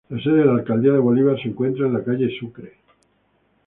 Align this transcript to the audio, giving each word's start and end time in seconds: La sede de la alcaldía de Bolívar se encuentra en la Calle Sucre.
La 0.09 0.19
sede 0.19 0.37
de 0.37 0.45
la 0.45 0.53
alcaldía 0.53 0.93
de 0.93 0.97
Bolívar 0.97 1.39
se 1.39 1.49
encuentra 1.49 1.85
en 1.85 1.93
la 1.93 2.03
Calle 2.03 2.35
Sucre. 2.39 2.73